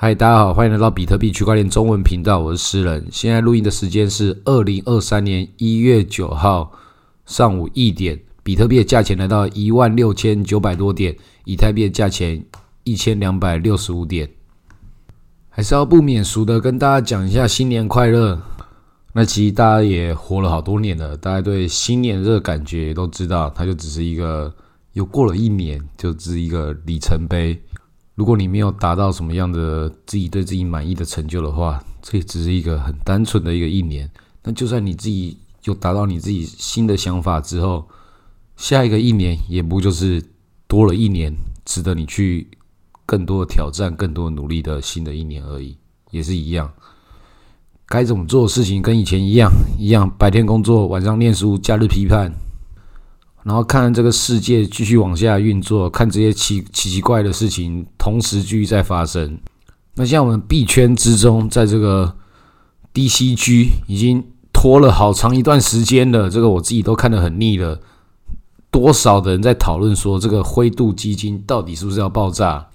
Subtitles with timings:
[0.00, 3.04] 嗨，大家好，欢迎来到比特币区块链中文频道，我是诗人。
[3.10, 6.70] 现在录音的时间是二零二三年一月九号
[7.26, 11.16] 上午一点，比特币的价钱来到一万六千九百多点，
[11.46, 12.40] 以太币的价钱
[12.84, 14.30] 一千两百六十五点。
[15.48, 18.40] 还是要不免俗的跟大家讲一下新年快乐。
[19.12, 24.54] 那其实大家也活了好多年了，大家对新年这个感觉也都知道，它就只是一个
[24.92, 27.60] 又过了一年，就只是一个里程碑。
[28.18, 34.10] 如果你没有达到什么样的自己对自己满意的成就的话，这只是一个很单纯的一个一年。
[34.42, 37.86] 那就算你自己有达到你自己新的想法之后，
[38.56, 40.20] 下一个一年也不就是
[40.66, 41.32] 多了一年，
[41.64, 42.48] 值得你去
[43.06, 45.78] 更多的挑战、更多努力的新的一年而已，
[46.10, 46.68] 也是一样。
[47.86, 49.48] 该怎么做的事情跟以前一样，
[49.78, 52.32] 一样白天工作，晚上念书，假日批判。
[53.48, 59.38] 然后看这个世界继续往下运作，看这些奇奇奇怪的事情同时继续在发生。
[59.94, 62.14] 那像我们币圈之中，在这个
[62.92, 67.80] DCG 已经拖了好长一段时间了，这个我自己都看得很腻了。
[68.70, 72.68] 多少的人在讨论说，这个灰度基金到底是不是要爆炸？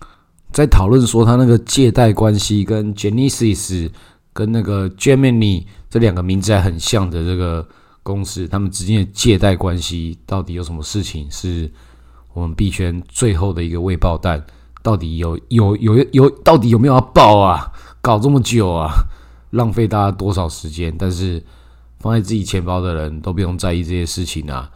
[0.52, 3.92] 在讨论说，他那个借贷关系跟 Genesis
[4.34, 7.64] 跟那个 Gemini 这两个名字还很像的这个。
[8.04, 11.32] 公司他们之间的借贷关系到底有什么事情？
[11.32, 11.72] 是
[12.34, 14.46] 我们币圈最后的一个未爆弹，
[14.82, 17.72] 到底有有有有到底有没有要爆啊？
[18.02, 18.92] 搞这么久啊，
[19.52, 20.94] 浪费大家多少时间？
[20.98, 21.42] 但是
[22.00, 24.70] 放在自己钱包的人都不用在意这些事情啊。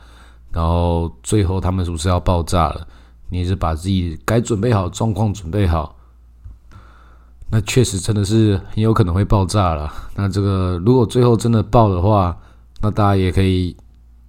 [0.51, 2.87] 然后最后他们是不是要爆炸了？
[3.29, 5.97] 你是把自己该准备好状况准备好，
[7.51, 9.91] 那确实真的是很有可能会爆炸了。
[10.15, 12.37] 那这个如果最后真的爆的话，
[12.81, 13.75] 那大家也可以，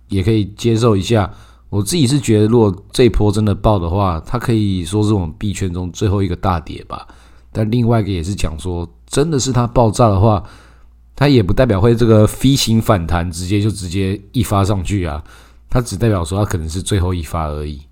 [0.08, 1.30] 也可以接受一下。
[1.70, 7.06] 我自己是觉得，如果这波真的爆的话，它可以说是我们币圈中最后一个大跌吧。
[7.52, 10.42] 但另外一个也是讲说，真的是它爆炸的话，
[11.14, 15.22] 它也不代表会这个飞行反弹，直接就直接一发上去啊。
[15.68, 17.82] 它只代表说，它可能是最后一发而已。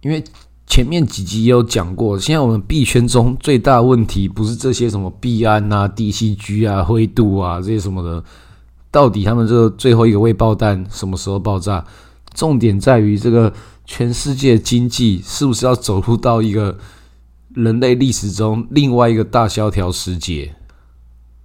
[0.00, 0.24] 因为
[0.66, 8.24] 前面几集也有讲过，现在我们币圈中最大问题不是这些什么币安啊、DCG 啊、灰度啊这些什么的。
[8.94, 11.84] 到底他们这个最后一个未爆弹什么时候爆炸？
[12.32, 13.52] 重点在于这个
[13.84, 16.78] 全世界经济是不是要走入到一个
[17.54, 20.54] 人类历史中另外一个大萧条时节？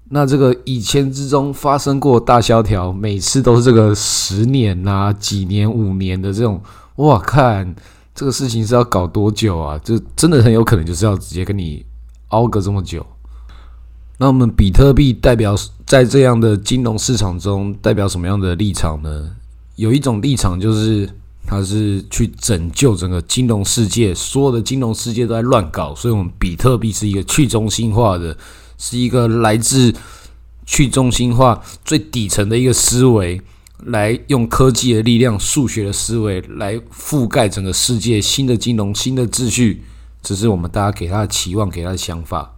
[0.09, 6.61] 那这个以前之中发生过大萧条，每次都是这个十年呐、几年、五年的这种，
[6.97, 7.75] 哇，看
[8.13, 9.75] 这个事情是要搞多久啊？
[9.79, 11.83] 就真的很有可能就是要直接跟你
[12.27, 13.03] 熬个这么久。
[14.19, 15.55] 那我们比特币代表
[15.89, 19.31] 在这样的金融市场中代表什么样的立场呢？
[19.75, 21.09] 有一种立场就是
[21.47, 28.37] 它是去拯救整个金融世界，所有的金融世界都在乱搞，所以我们比特币是一个去中心化的，
[28.77, 29.91] 是一个来自
[30.63, 33.41] 去中心化最底层的一个思维，
[33.85, 39.81] 来用科技的力量、数学的思维来覆盖整个世界新的金融、新的秩序，
[40.21, 42.53] 这是我们大家给他的期望、给他的想法。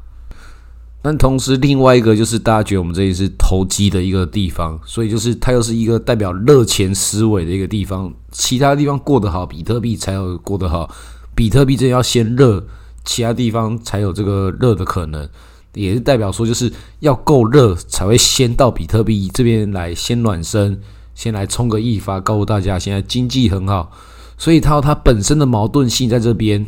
[1.03, 8.13] 但同时，另外一个就是大家觉得我们这里是投机的一个地方，所以就是它又是一个代表热钱思维的一个地方。
[8.31, 10.87] 其他地方过得好，比特币才有过得好。
[11.33, 12.63] 比特币这要先热，
[13.03, 15.27] 其他地方才有这个热的可能，
[15.73, 20.79] 也是代表说就是要够热才会先到比特币这边来，先暖身，
[21.15, 23.91] 先来冲个一发，告诉大家现在经济很好。
[24.37, 26.63] 所以它它本身的矛盾性在这边。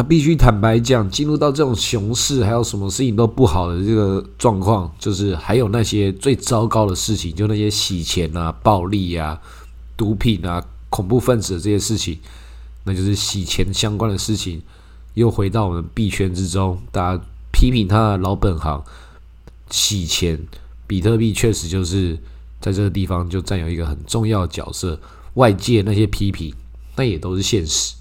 [0.00, 9.38] 那必须坦白讲，进入到这种熊市，还有什么事情都不好的这个状况，就是还有那些最糟糕的事情，就那些洗钱啊、暴力啊、
[9.98, 12.18] 毒品啊、恐怖分子的这些事情，
[12.84, 14.62] 那就是洗钱相关的事情，
[15.12, 17.22] 又回到我们币圈之中，大家
[17.52, 18.82] 批评他的老本行
[19.68, 20.40] 洗钱，
[20.86, 22.18] 比特币确实就是
[22.58, 24.98] 在这个地方就占有一个很重要的角色，
[25.34, 26.54] 外界那些批评，
[26.96, 27.96] 那也都是现实。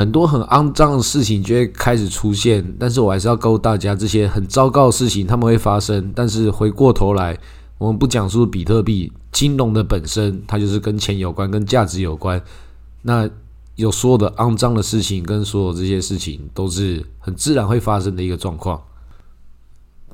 [0.00, 6.10] 很多很肮脏的事情就会开始出现，但是我还是要告诉大家，这些很糟糕的事情他们会发生。
[6.16, 7.38] 但是回过头来，
[7.76, 12.42] 我们不讲述比特币金融的本身，它就是跟钱有关，跟价值有关。
[13.02, 13.28] 那
[13.76, 18.80] 有所有的肮脏的事情，跟所有这些事情，都是很自然会发生的一个状况。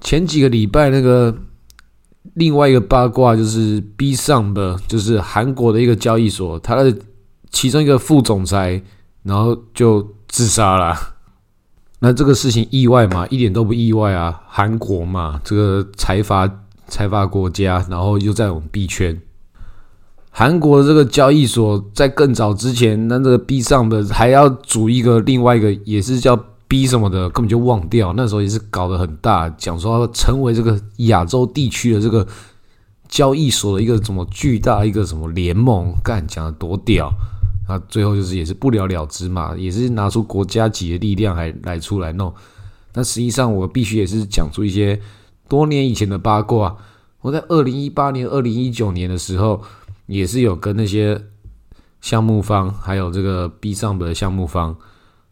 [0.01, 1.33] 前几个礼拜，那个
[2.35, 6.93] 另外一个八卦就是 B 上的，就是韩国的一个交易所，它的
[7.53, 8.83] 其中一个副总裁。
[9.27, 10.97] 然后就自杀了，
[11.99, 13.27] 那这个事情意外吗？
[13.29, 14.43] 一点都不意外啊！
[14.47, 16.49] 韩国嘛，这个财阀
[16.87, 19.21] 财阀国家，然后又在我们币圈。
[20.31, 26.39] 韩国这个交易所在更早之前，那这个币上的还要组一个另外一个，也是叫
[26.69, 32.27] B 什么的根本就忘掉，那时候也是搞得很大，讲说要成为这个亚洲地区的这个
[33.09, 37.11] 交易所的一个什么巨大一个什么联盟，干讲的多屌，
[37.69, 42.33] 那，最后就是也是不了了之嘛，也是拿出国家级的力量还来出来弄，
[42.93, 45.01] 但实际上我必须也是讲出一些
[45.49, 46.77] 多年以前的八卦，
[47.21, 49.63] 我在二零一八年、二零一九年的时候
[50.07, 51.21] 也是有跟那些
[52.01, 54.77] 项目方还有这个 B 上的项目方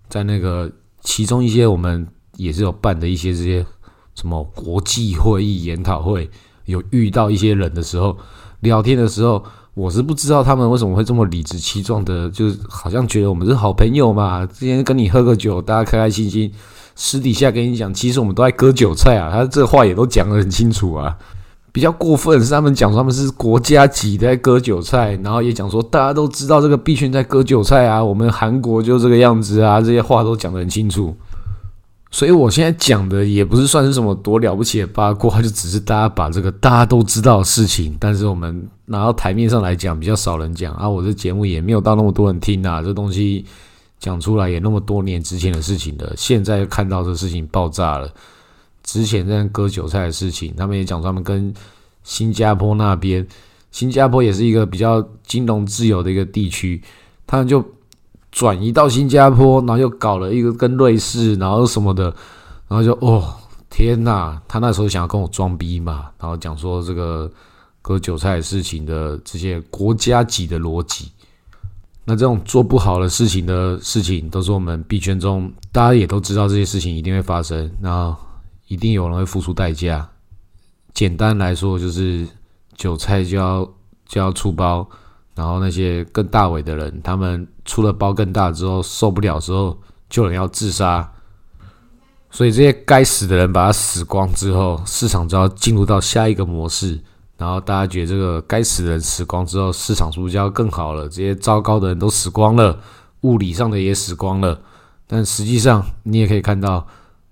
[0.08, 0.70] 在那个。
[1.06, 2.08] 其中一些我们
[2.38, 3.66] 也是有办的一些这些
[4.14, 6.30] 什么国际会议研讨会，
[6.64, 8.16] 有遇到一些人的时候，
[8.60, 9.44] 聊天的时候，
[9.74, 16.52] 我是不知道他们为什么会这么理直气壮的，就是好像觉得我们是好朋友嘛，之前跟你喝个酒，大家开开心心，
[16.94, 21.16] 私底下跟你讲，其实我们都在割韭菜啊，他这话也都讲得很清楚啊。
[21.72, 31.16] 比较过分是他们讲说他们是国家级在割韭菜，然后也讲说大家都知道这个币圈在割韭菜啊，我们韩国就这个样子啊，这些话都讲得很清楚。
[32.14, 40.88] 所以我现在讲的也不是算是什么多了不起的八卦，就只是大家把这个大家都知道的事情，但是我们拿到台面上来讲比较少人讲啊。
[40.88, 43.44] 我这节目也没有到那么多人听啊，这东西
[43.98, 48.08] 讲出来也那么多年之前的事情了，现在看到这事情爆炸了。
[48.84, 51.52] 之前在割韭菜的事情，他们也讲他们跟
[52.04, 53.26] 新加坡那边，
[53.72, 56.80] 新加坡也是一个比较金融自由的一个地区，
[57.26, 57.60] 他们就
[58.34, 62.04] 转移到新加坡，然后又搞了一个跟瑞士，然后什么的，
[62.66, 63.32] 然后就哦
[63.70, 67.30] 天哪，他那时候想要跟我装逼嘛，然后讲说这个
[67.80, 71.12] 割韭菜事情的这些国家级的逻辑，
[72.04, 78.16] 那这种做不好的事情的事情，都是我们币圈中大家也都知道这些事情一定会发生，然后。
[78.66, 80.08] 一定有人会付出代价。
[80.94, 82.26] 简单来说，就是
[82.74, 83.62] 韭菜就要
[84.06, 84.88] 就要出包，
[85.34, 89.78] 然后那些更大尾的人，他们出了包更大之后受不了之后，
[90.08, 91.12] 就有人要自杀。
[92.30, 96.98] 所以这些该死的人把他死光之后，市场就要进入到下一个模式。
[97.36, 101.08] 然后大家觉得这个该死的人死光之后，市场是不是就要更好了？
[101.08, 102.78] 这些糟糕的人都死光了，
[103.22, 104.60] 物理上的也死光了。
[105.06, 106.86] 但实际上，你也可以看到。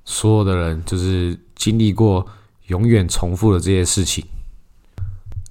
[0.04, 2.26] 所有的人就是经历过
[2.66, 4.24] 永远重复的这些事情，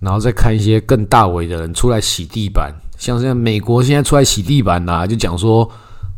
[0.01, 5.69] 然后再看一些更大围的人出来洗地板，像现在美国现在出来洗地板呐，就讲说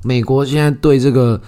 [0.01, 1.39] 美国现在对这个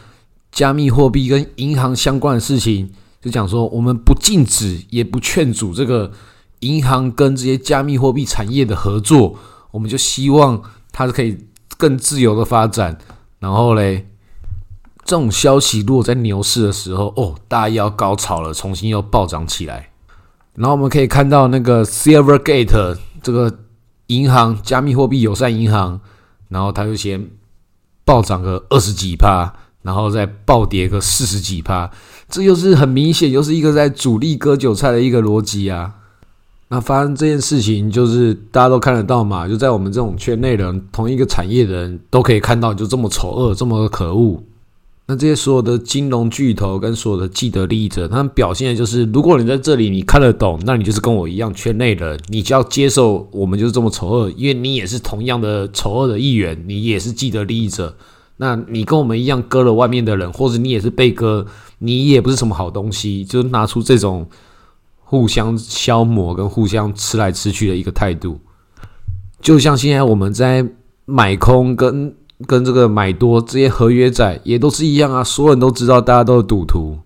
[0.51, 6.11] 加密货币跟银行相关的事情，就讲说我们不禁止也不劝阻这个
[6.59, 9.35] 银行跟这些加密货币产业的合作，
[9.71, 10.61] 我们就希望
[10.91, 11.37] 它是可以
[11.77, 12.97] 更自由的发展，
[13.39, 14.05] 然后嘞。
[15.07, 19.91] 这种消息如果在牛市的时候，哦，大家要高潮了，重新又暴涨起来。
[20.55, 23.53] 然后我们可以看到那个 Silvergate 这个
[24.07, 25.99] 银行，加密货币友善银行，
[26.49, 27.27] 然后它就先
[28.03, 31.91] 暴涨个二十几趴，然后再暴跌个四十几趴，
[32.29, 35.93] 这又是很明显，又是一个在主力割韭菜的一个逻辑啊。
[36.69, 44.41] 那发生这件事情，就是大家都看得到嘛，就在我们这种圈内人，同一个产业的人都可以看到，就这么丑恶，这么可恶。
[45.07, 57.95] 那这些所有的金融巨头跟所有的既得利益者，他们表现的就是：如果你在这里你看得懂，那你就是跟我一样圈内人，你就要接受我们就是这么丑恶，因为你也是同样的丑恶的一员，你也是既得利益者。
[58.37, 61.45] 那你跟我们一样割了外面的人，或者你也是被割，
[61.77, 64.27] 你也不是什么好东西，就拿出这种
[64.97, 68.39] 互相消磨跟互相吃来吃去的一个态度，
[69.39, 70.67] 就像现在我们在
[71.05, 72.15] 买空跟。
[72.45, 76.99] 跟这个买多这些合约仔也都是一样啊，所有人都知道，大家都是赌徒。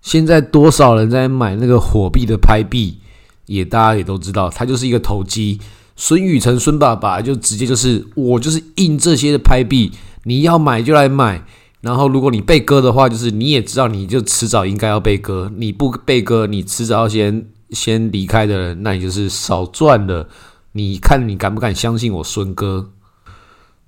[0.00, 2.98] 现在多少人在买那个火币的拍币，
[3.46, 5.60] 也大家也都知道，它就是一个投机。
[5.94, 9.92] 孙宇晨孙爸爸就直接就是我就是印这些的拍币，
[10.24, 11.44] 你要买就来买。
[11.82, 15.52] 然后如果你被割的话，就是你也知道，你就迟早应该要被割。
[15.56, 20.28] 你不被割，你迟早要先先离开的人，那你就是少赚了。
[20.72, 22.90] 你看你敢不敢相信我孙哥？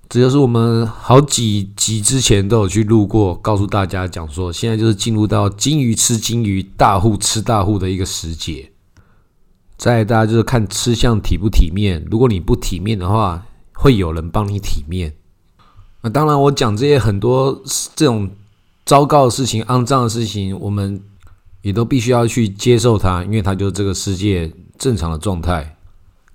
[0.09, 8.69] 这就是我们好几集之前都有去录过，告诉大家讲说，现在就是进入到金鱼吃金鱼，大户吃大户的一个时节。
[9.75, 13.43] 再大家就是看吃相体不体面，如果你不体面的话，
[13.73, 15.11] 会有人帮你体面。
[16.01, 17.63] 那当然，我讲这些很多
[17.95, 18.29] 这种
[18.85, 21.01] 糟糕的事情、肮脏的事情，我们
[21.63, 25.75] 也都必须要去接受它，因为它就是这个世界正常的状态。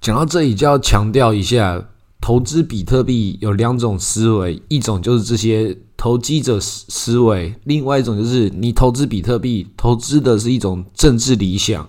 [0.01, 1.85] 讲到这里，就要强调一下。
[2.21, 11.89] 投资比特币有两种思维，一种就是这些投机者思思维，另外一种就是你投资比特币，投资的是一种政治理想。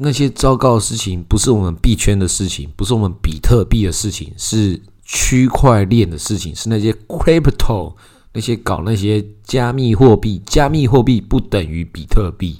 [0.00, 7.94] 那些糟糕的事情不是我们币圈的事情，不是我们比特币的事情，是区块链的事情，是那些 crypto
[8.32, 12.58] 那些搞那些加密货币，加密货币不等于比特币。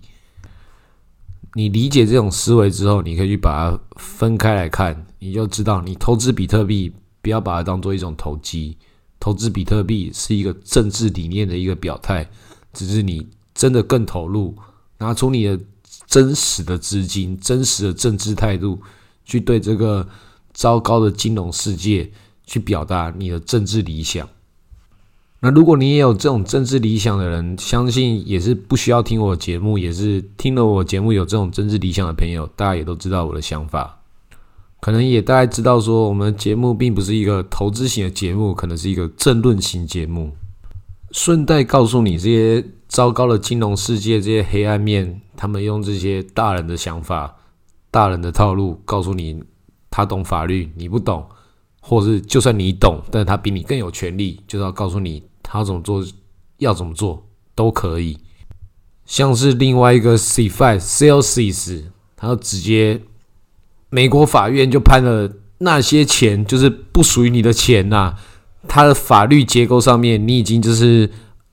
[1.59, 8.79] 你理解这种思维之后，你可以去把它分开来看，你就知道，你投资比特币不要把它当做一种投机，
[9.19, 12.25] 投资比特币是一个政治理念的一个表态，
[12.73, 14.57] 只是你真的更投入，
[14.99, 15.59] 拿出你的
[16.07, 18.81] 真实的资金、真实的政治态度，
[19.25, 20.09] 去对这个
[20.53, 22.09] 糟糕的金融世界
[22.47, 24.29] 去表达你的政治理想。
[25.41, 34.01] 那如果你也有这种政治理想的人，相信也是不需要听我节目，也是听了我节目有这种政治理想的朋友，大家也都知道我的想法，
[34.81, 40.33] 可能也大概知道说，我们节目并不是一个投资型的节目，可能是一个政论型节目。
[41.13, 47.37] 顺带告诉你，这些糟糕的金融世界，这些黑暗面，他们用这些大人的想法、
[47.93, 49.41] 大人的套路，告诉你
[49.89, 51.25] 他懂法律，你不懂，
[51.89, 55.23] 或是就算你懂，但是他比你更有权利，就是要告诉你。
[55.43, 56.05] 他怎么做，
[56.59, 58.19] 要怎么做都可以。
[59.07, 63.01] 像是另外一个 C Five Celsius，他直接
[63.89, 68.15] 美国法院就判了那些钱就是不属于你的钱呐。
[68.69, 71.11] 他的法律结构上面，你已经就是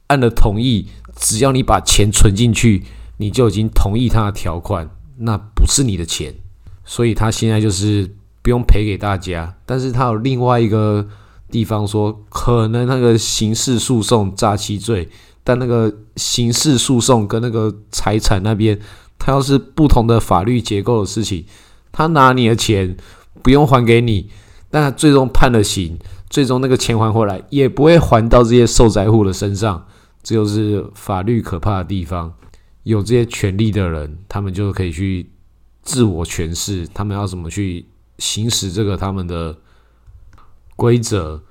[0.07, 2.83] 按了同意，只要你把钱存进去，
[3.15, 4.89] 你就已经同意他的条款，
[5.19, 6.35] 那不是你的钱。
[6.83, 8.13] 所以他现在就是
[8.45, 11.09] 不用赔给大家，但是他有另外一个。
[11.51, 15.07] 地方说可能那个刑事诉讼诈欺罪，
[15.43, 18.77] 但那个刑事诉讼跟那个财产那边，
[19.19, 21.45] 他要是不同的法律结构的事情，
[21.93, 22.97] 他拿你的钱
[23.41, 24.29] 不用还给你，
[24.69, 25.97] 但他最终判了刑，
[26.29, 29.85] 最终那个钱还回来也不会还到这些受灾户的身上，
[30.23, 32.33] 这就是法律可怕的地方。
[32.83, 35.29] 有这些权利的人，他们就可以去
[35.83, 37.85] 自我诠释，他们要怎么去
[38.17, 39.55] 行使这个他们的。
[40.77, 41.41] 规则，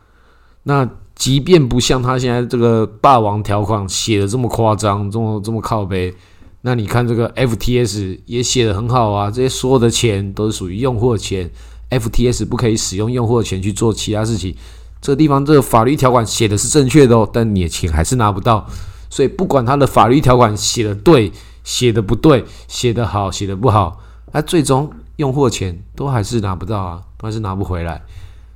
[0.64, 6.14] 那即便不像他现在这个霸王条款写的这么夸张，这么这么靠背，
[6.60, 11.50] 那你看这个 FTS 也写的很好啊，这些所有的钱都是属于用户的钱
[11.88, 14.54] ，FTS 不可以使用用户的钱去做其他事情。
[15.00, 18.66] 这个地方这个法律条款写的是正确的哦，但你的钱还是拿不到。
[19.08, 24.02] 所以不管他的法律条款写的对，写的不对，写的好，写的不好，
[24.32, 28.02] 那最终用户的钱都还是拿不到啊，都还是拿不回来。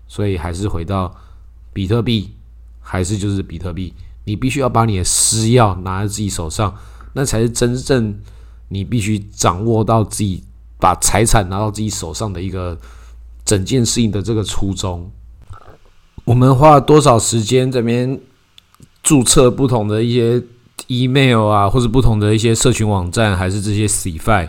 [0.07, 1.15] 所以还是回到
[1.73, 2.31] 比特币，
[2.81, 3.93] 还是就是比特币。
[4.25, 6.75] 你必须要把你的私钥拿在自己手上，
[7.13, 8.19] 那才是真正
[8.69, 10.45] 你必须掌握到自己
[10.79, 12.79] 把财产拿到自己手上的一个
[13.45, 15.11] 整件事情的这个初衷。
[16.25, 18.21] 我们花了多少时间这边
[19.03, 20.43] 注册不同的一些
[20.87, 24.49] email 啊，或者不同的一些社群网站，还是这些 CFI？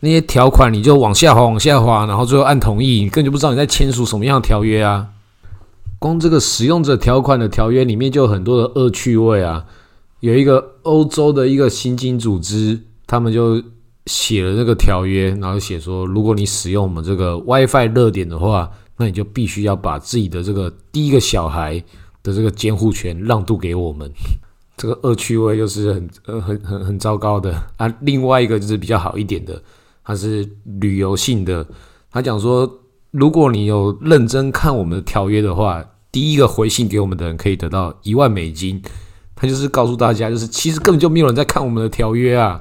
[0.00, 5.08] 那些条款你就往下滑，往下滑，然后最后按同意，你根本就不知道你在签署什么样的条约啊！
[5.98, 9.64] 光这个使用者条款的条约里面就有很多的恶趣味啊！
[10.20, 13.62] 有一个欧洲的一个新经组织，他们就
[14.04, 21.82] 写了这个条约，然后写说，如果你使用我们这个 WiFi 热点的话，那你就必须要把自己的这个第一个小孩
[22.22, 24.10] 的这个监护权让渡给我们。
[24.76, 27.92] 这个恶趣味又是很呃很很很糟糕的啊！
[28.02, 29.60] 另外一个就是比较好一点的。
[30.06, 30.48] 它是
[30.80, 31.66] 旅游性的，
[32.12, 32.70] 他讲说，
[33.10, 38.80] 如果你有认真看我们的条约的话，第一个回信给我们的人可以得到一万美金。
[39.34, 42.60] 他就是告诉大家，就是其实根本就没有人在看我们的条约啊。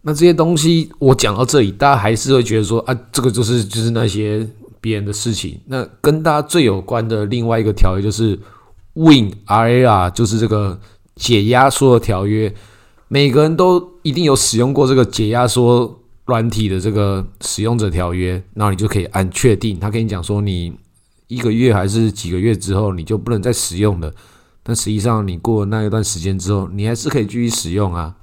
[0.00, 4.48] 那这些东西我讲到这里，大家还是会觉得说啊，这个就是就是那些
[4.80, 5.60] 别人的事情。
[5.66, 8.38] 那跟大家最有关的另外一个条约就是
[8.94, 10.80] Win R A R，就是这个
[11.14, 12.52] 解压缩的条约。
[13.08, 15.94] 每个人都一定有使用过这个解压缩。
[16.28, 19.80] 软体的这个使用者条约，然后你就可以按确定。
[19.80, 20.78] 他跟你讲说，你
[21.26, 24.14] 一个月还是几个月之后，你就不能再使用了。
[24.62, 28.14] 但实际上，你过了那一段时间之后，你还是可以继续使用啊。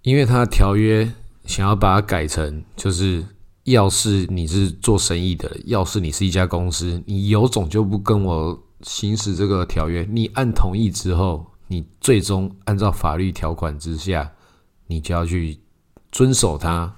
[0.00, 1.12] 因为他的条约
[1.44, 3.22] 想要把它改成，就是
[3.64, 10.08] 要是你是做生意的，要是你是一家公司，你有种就不跟我行使这个条约。
[10.10, 14.32] 你按同意之后，你最终按照法律条款之下，
[14.86, 15.58] 你就要去。
[16.14, 16.94] 遵守它。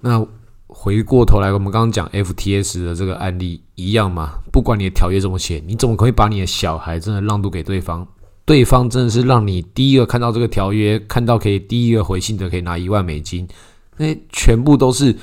[0.00, 0.24] 那
[0.66, 4.34] 回过头来，我们刚刚讲 FTS 的这个案例一样嘛？
[4.52, 8.06] 不管你的条约怎么写，你怎么可以把你的小孩真的让渡给对方？
[8.44, 13.48] 对方真的是让你第一个看到这个条约，看到可以第一个回信的可以拿一万美金，
[13.96, 15.16] 那全部都是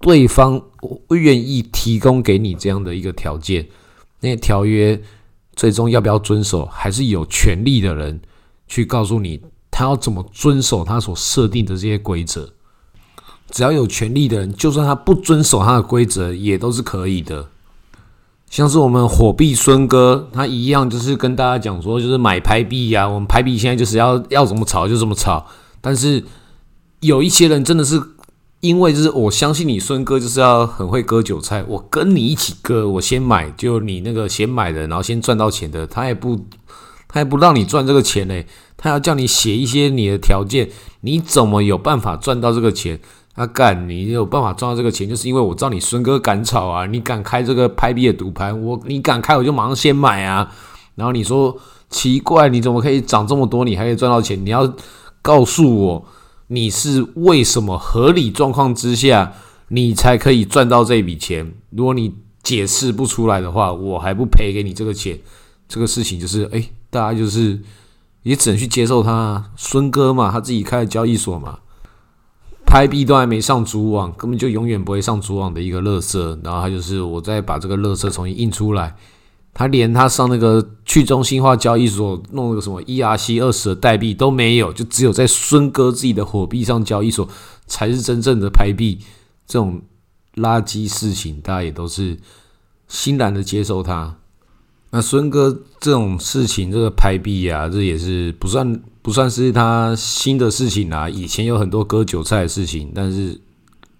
[0.00, 0.62] 对方
[1.10, 3.66] 愿意提供给你这样的一个条件。
[4.20, 5.00] 那条约
[5.54, 8.20] 最终要不要遵守，还是有权利的人
[8.68, 9.40] 去告诉你。
[9.76, 12.48] 他要怎么遵守他所设定的这些规则？
[13.50, 17.48] 只要有权利的人，就算他不遵守他的规则，也都是可以的。
[18.48, 25.46] 像是我们火币孙哥，他一样就是跟大家讲说，就是买拍币呀，我们拍币现在就是要要怎么炒就怎么炒。
[25.82, 26.24] 但是
[27.00, 28.02] 有一些人真的是
[28.60, 36.46] 因为就是我相信你孙哥就是要很会割韭菜，我跟你一起割，我先买，就你那个先买的，然后先赚到钱的，他也不
[37.16, 38.44] 他也不让你赚这个钱呢，
[38.76, 40.68] 他要叫你写一些你的条件，
[41.00, 43.00] 你怎么有办法赚到这个钱？
[43.34, 50.54] 他干，你有办法赚到这个钱，就是因为我知道你孙哥敢炒啊，你敢开这个拍币的赌盘，我你敢开，我就马上先买啊。
[50.94, 51.56] 然后你说
[51.88, 54.44] 奇怪，你怎么可以涨这么多，你还可以赚到钱？
[54.44, 54.70] 你要
[55.22, 56.04] 告诉我，
[56.48, 59.32] 你是为什么合理状况之下，
[59.68, 61.54] 你才可以赚到这笔钱？
[61.70, 65.18] 如果你解释不出来的话，我还不赔给你这个钱。
[65.68, 66.64] 这个事情就是，哎，
[66.96, 67.60] 大家就是
[68.22, 71.58] 也只能去接受他，孙哥嘛，他自己开的交易所嘛。
[72.64, 76.38] 拍币都还没上主网，根本就永远不会上主网的一个乐色。
[76.42, 78.96] 然后他就是我再把这个乐色重新印出来，
[79.52, 87.28] 他连他上那个去中心化交易所弄个什么 ERC 二十的代币都没有，就只有在孙哥自己的火币上交易所
[87.66, 88.98] 才是真正的拍币。
[89.46, 89.82] 这种
[90.34, 92.18] 垃圾事情，大家也都是
[92.88, 94.16] 欣然的接受他。
[94.96, 98.80] 那孙哥这种事情，这个拍币啊，这也是不算。
[99.02, 103.40] 不算是他新的事情啊，以前有很多割韭菜的事情，但是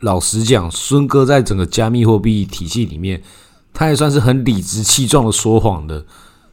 [0.01, 3.23] 老实讲，孙哥在整个加密货币体系里面，
[3.73, 6.05] 他也算是很理直气壮的说谎的。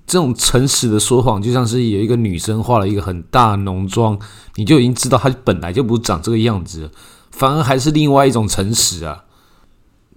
[0.05, 4.19] 这种诚实的说谎，就像是有一个女生化了一个很大浓妆，
[4.55, 6.91] 你就已经知道她本来就不长这个样子，
[7.31, 9.23] 反而还是另外一种诚实啊。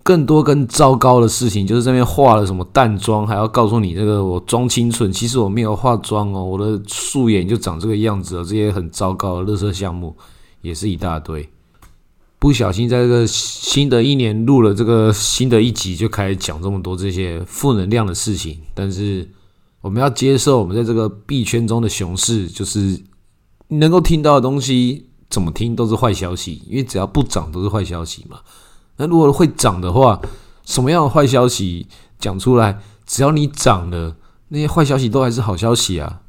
[0.07, 8.45] 更多更糟糕的事情，就是这边化了什么淡妆，还要告诉你这个我装清纯，其实我没有化妆哦，我的素颜就长这个样子哦。
[8.45, 10.17] 这些很糟糕的乐色项目
[10.63, 11.49] 也是一大堆。
[12.39, 18.61] 不小心在这个新的一年录了这个新的一集，就开始讲这么多这些负能量的事情。
[18.75, 19.29] 但是
[19.81, 23.03] 我们要接受，我们在这个币圈中的熊市，就是
[23.67, 28.39] 能够听到的东西，怎么听都是坏消息，因为只要不涨都是坏消息嘛。
[28.97, 30.21] 那如果会涨的话，
[30.65, 31.87] 什么样的坏消息
[32.19, 34.17] 讲出来，只要你涨了，
[34.49, 36.21] 那些坏消息都还是好消息啊。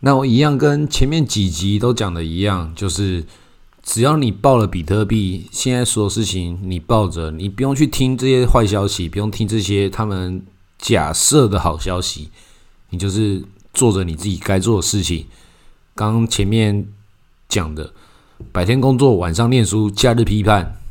[0.00, 3.24] 那我一样跟前面几集都讲的一样，就是
[3.82, 10.44] 只要你报了比特币，现在所有事情你抱着，你不用去听这些坏消息，不用听这些他们
[10.78, 12.30] 假设的好消息，
[12.90, 15.26] 你就是做着你自己该做的事情。
[15.94, 16.86] 刚前面
[17.48, 17.92] 讲的，
[18.50, 20.81] 白天工作，晚上念书，假日批判。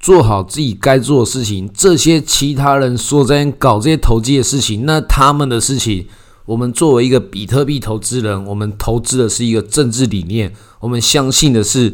[0.00, 6.06] 做好自己该做的事情，这些其他人说在搞这些投机的事情，那他们的事情。
[6.46, 11.92] 我们作为一个比特币投资人，我们投资的是一个政治理念，我们相信的是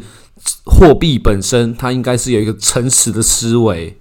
[0.63, 3.97] 货币本身，它应该是有一个诚实的思维。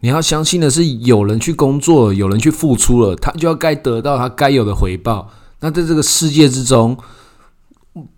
[0.00, 5.30] 你要相信的是，有人去工作，有人去付出了，他就要该得到他该有的回报。
[5.60, 6.96] 那在这个世界之中。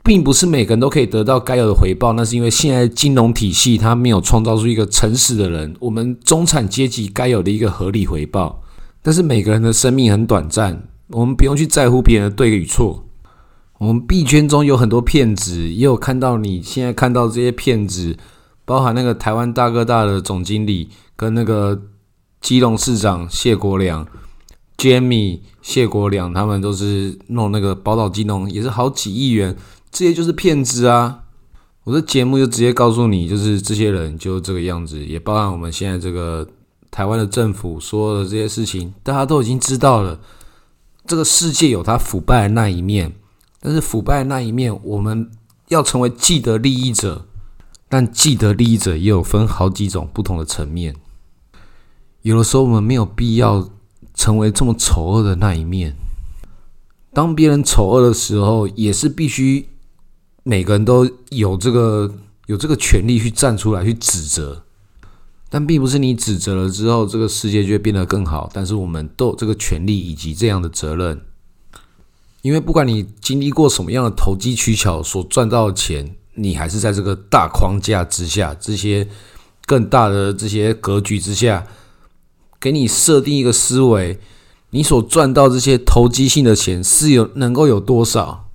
[0.02, 8.62] 并不是每个人都可以得到该有的回报，那是因为现在金融体系它没有创造出一个诚实的人，我们中产阶级该有的一个合理回报。
[9.00, 13.04] 但是每个人的生命很短暂，我们不用去在乎别人的对与错。
[13.78, 18.16] 我们币圈中有很多骗子，也有看到你现在看到这些骗子，
[18.64, 21.80] 包含那个台湾大哥大的总经理跟那个
[22.40, 24.04] 基隆市长谢国良。
[24.76, 29.54] Jamie、谢国良他们都是弄那个宝岛金融，也是好几亿元，
[29.90, 31.24] 这些就是骗子啊！
[31.84, 36.48] 我的节目就直接告诉你，就是这些人就这个样子，也包含我们现在这个
[36.90, 40.18] 台湾的政府说的这些事情，大家都已经知道了。
[41.06, 43.12] 这个世界有它腐败的那一面，
[43.60, 45.30] 但是腐败的那一面，我们
[45.68, 47.26] 要成为既得利益者，
[47.90, 50.96] 但既得利益者也有分好几种不同的层面，
[52.22, 53.68] 有的时候我们没有必要。
[54.18, 55.94] 成为这么丑恶的那一面，
[57.14, 59.68] 当别人丑恶的时候，也是必须
[60.42, 62.12] 每个人都有这个
[62.46, 64.64] 有这个权利去站出来去指责，
[65.48, 68.50] 但并不是你指责了之后，这个世界就会变得更好。
[68.52, 71.22] 但是我们都有这个权利以及这样的责任，
[72.42, 79.06] 因为不管你经历过什么样的投机取巧所赚到的钱，你还是在这个大框架之下，这些
[79.64, 81.64] 更大的这些格局之下。
[82.60, 84.18] 给你设定一个思维，
[84.70, 88.46] 你所赚到这些投机性的钱是有能够有多少？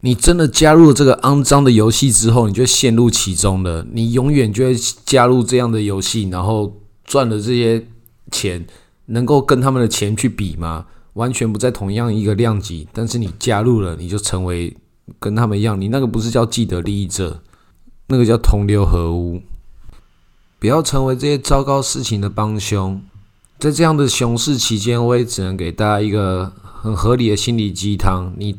[0.00, 3.84] 你真的加入了这个肮脏的游戏之后，你就陷入其中了。
[3.92, 7.84] 你永远就会加入这样的游戏，然后赚的这些
[8.30, 8.64] 钱
[9.06, 10.86] 能够跟他们的钱去比吗？
[11.14, 12.86] 完全不在同样一个量级。
[12.92, 14.76] 但是你加入了，你就成为
[15.18, 15.80] 跟他们一样。
[15.80, 17.42] 你那个不是叫既得利益者，
[18.06, 19.42] 那个叫同流合污。
[20.60, 23.02] 不要成为这些糟糕事情的帮凶。
[23.58, 28.54] 在这样的熊市期间，我也只能给大家一个很合理的心理鸡汤：你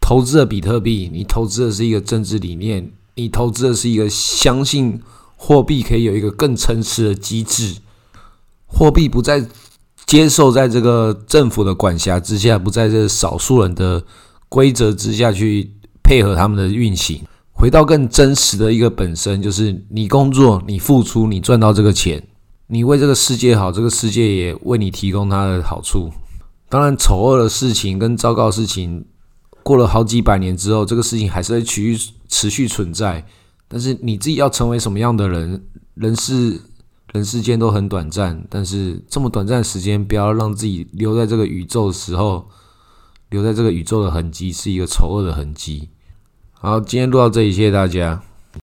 [0.00, 4.98] 投资了比特币，你投资的是一个政治理念，你投资的是一个相信
[5.36, 7.76] 货币可以有一个更诚实的机制，
[8.66, 9.46] 货币不再
[10.06, 14.02] 接受在这个政府的管辖之下，不在这少数人的
[14.48, 15.70] 规则之下去
[16.02, 17.20] 配合他们的运行。
[17.52, 22.26] 回到更真实的一个本身，就是你工作，你付出，你赚到这个钱，
[22.68, 26.10] 你为这个世界好，这个世界也为你提供它的好处。
[26.68, 29.04] 当然，丑恶的事情跟糟糕的事情，
[29.62, 33.24] 过了好几百年之后，这个事情还是会持续持续存在。
[33.68, 35.62] 但是你自己要成为什么样的人，
[35.94, 36.60] 人世
[37.12, 42.48] 人世间都很短暂，但是这么短暂的时间，不要让自己留在这个宇宙的时候，
[43.28, 45.90] 留在这个宇宙的痕迹是一个丑恶的痕迹。
[46.52, 48.22] 好，今天录到这里，谢谢大家。